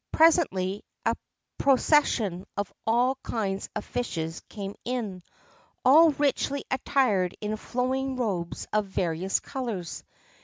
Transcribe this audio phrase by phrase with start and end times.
[0.11, 1.13] Presently a
[1.59, 5.21] procession of all kinds of fishes came in,
[5.85, 10.03] all richly attired in flowing robes of various colours.